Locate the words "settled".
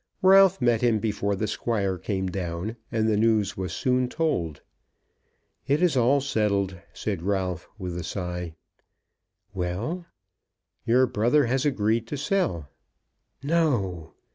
6.21-6.75